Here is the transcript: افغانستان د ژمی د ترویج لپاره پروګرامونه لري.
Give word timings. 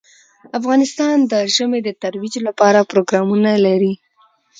افغانستان 0.59 1.15
د 1.31 1.33
ژمی 1.55 1.79
د 1.83 1.89
ترویج 2.03 2.35
لپاره 2.47 2.87
پروګرامونه 2.91 3.51
لري. 3.65 3.93